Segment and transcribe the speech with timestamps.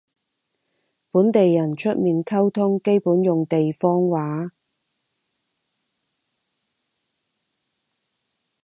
[1.11, 4.51] 本地人出面溝通基本用地方話